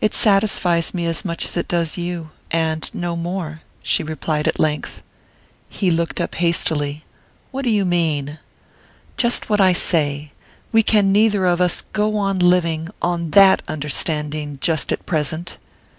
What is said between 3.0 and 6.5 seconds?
more," she replied at length. He looked up